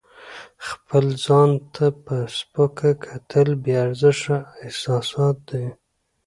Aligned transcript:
خپل 0.67 1.05
ځان 1.25 1.49
ته 1.73 1.85
په 2.05 2.15
سپکه 2.37 2.89
کتل 3.05 3.47
بې 3.63 3.73
ارزښته 3.85 4.35
احساسات 4.63 5.37
دي. 5.49 5.65